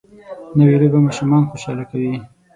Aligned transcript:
نوې 0.57 0.75
لوبه 0.81 0.99
ماشومان 1.05 1.43
خوشحاله 1.49 1.83
کوي 1.91 2.13